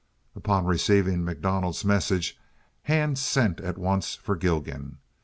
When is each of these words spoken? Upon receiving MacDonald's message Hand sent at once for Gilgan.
Upon 0.35 0.65
receiving 0.65 1.23
MacDonald's 1.23 1.85
message 1.85 2.35
Hand 2.85 3.19
sent 3.19 3.59
at 3.59 3.77
once 3.77 4.15
for 4.15 4.35
Gilgan. 4.35 4.97